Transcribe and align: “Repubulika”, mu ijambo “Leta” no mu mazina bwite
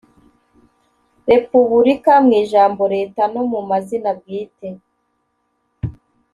“Repubulika”, 1.31 2.11
mu 2.25 2.31
ijambo 2.41 2.81
“Leta” 2.95 3.21
no 3.33 3.41
mu 3.51 3.59
mazina 3.69 4.09
bwite 4.19 4.67